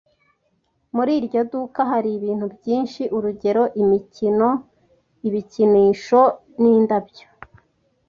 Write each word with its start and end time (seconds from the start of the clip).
Muri 0.95 1.11
iryo 1.19 1.41
duka 1.51 1.81
hari 1.91 2.09
ibintu 2.17 2.45
byinshi, 2.55 3.01
urugero, 3.17 3.63
imikino, 3.81 4.47
ibikinisho, 5.27 6.21
nindabyo. 6.61 7.27